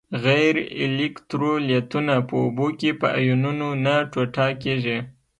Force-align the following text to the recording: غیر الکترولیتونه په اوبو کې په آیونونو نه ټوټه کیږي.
غیر 0.25 0.55
الکترولیتونه 0.83 2.15
په 2.27 2.35
اوبو 2.43 2.67
کې 2.79 2.89
په 3.01 3.07
آیونونو 3.19 3.67
نه 3.85 3.95
ټوټه 4.11 4.47
کیږي. 4.63 4.97